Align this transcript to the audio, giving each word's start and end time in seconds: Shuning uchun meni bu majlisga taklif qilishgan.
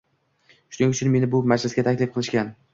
Shuning 0.77 0.95
uchun 0.95 1.13
meni 1.17 1.31
bu 1.37 1.43
majlisga 1.53 1.87
taklif 1.91 2.19
qilishgan. 2.19 2.55